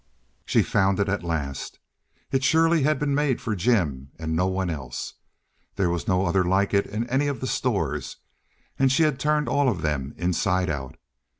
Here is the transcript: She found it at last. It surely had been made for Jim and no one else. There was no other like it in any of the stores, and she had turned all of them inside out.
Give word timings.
She 0.47 0.63
found 0.63 0.99
it 0.99 1.07
at 1.07 1.21
last. 1.23 1.77
It 2.31 2.43
surely 2.43 2.81
had 2.81 2.97
been 2.97 3.13
made 3.13 3.39
for 3.39 3.55
Jim 3.55 4.09
and 4.17 4.35
no 4.35 4.47
one 4.47 4.71
else. 4.71 5.13
There 5.75 5.91
was 5.91 6.07
no 6.07 6.25
other 6.25 6.43
like 6.43 6.73
it 6.73 6.87
in 6.87 7.07
any 7.07 7.27
of 7.27 7.39
the 7.39 7.45
stores, 7.45 8.15
and 8.79 8.91
she 8.91 9.03
had 9.03 9.19
turned 9.19 9.47
all 9.47 9.69
of 9.69 9.83
them 9.83 10.15
inside 10.17 10.71
out. 10.71 10.97